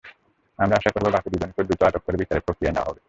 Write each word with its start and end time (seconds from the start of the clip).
আমরা 0.59 0.75
আশা 0.77 0.89
করব, 0.93 1.05
বাকি 1.13 1.27
দুজনকেও 1.29 1.65
দ্রুত 1.65 1.81
আটক 1.83 2.01
করে 2.05 2.17
বিচারের 2.17 2.45
প্রক্রিয়ায় 2.45 2.75
নেওয়া 2.75 2.89
হবে। 2.89 2.99